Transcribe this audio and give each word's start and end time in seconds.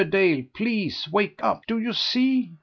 Dale, 0.03 0.45
please, 0.55 1.07
wake 1.11 1.43
up. 1.43 1.67
Do 1.67 1.77
you 1.77 1.93
see? 1.93 2.53